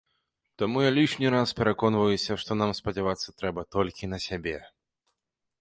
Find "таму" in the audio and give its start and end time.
0.61-0.77